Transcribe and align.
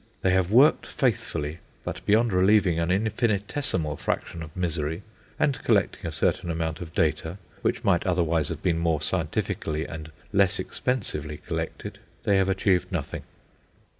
They 0.23 0.31
have 0.31 0.49
worked 0.49 0.87
faithfully, 0.87 1.59
but 1.83 2.03
beyond 2.07 2.33
relieving 2.33 2.79
an 2.79 2.89
infinitesimal 2.89 3.97
fraction 3.97 4.41
of 4.41 4.57
misery 4.57 5.03
and 5.37 5.63
collecting 5.63 6.07
a 6.07 6.11
certain 6.11 6.49
amount 6.49 6.81
of 6.81 6.91
data 6.95 7.37
which 7.61 7.83
might 7.83 8.07
otherwise 8.07 8.49
have 8.49 8.63
been 8.63 8.79
more 8.79 9.03
scientifically 9.03 9.85
and 9.85 10.11
less 10.33 10.57
expensively 10.57 11.37
collected, 11.37 11.99
they 12.23 12.37
have 12.37 12.49
achieved 12.49 12.91
nothing. 12.91 13.21